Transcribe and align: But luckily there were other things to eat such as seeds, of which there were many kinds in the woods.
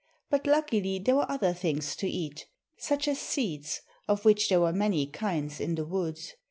But 0.31 0.47
luckily 0.47 0.97
there 0.97 1.15
were 1.15 1.29
other 1.29 1.53
things 1.53 1.95
to 1.97 2.09
eat 2.09 2.47
such 2.75 3.07
as 3.07 3.19
seeds, 3.19 3.81
of 4.07 4.25
which 4.25 4.49
there 4.49 4.61
were 4.61 4.73
many 4.73 5.05
kinds 5.05 5.59
in 5.59 5.75
the 5.75 5.85
woods. 5.85 6.33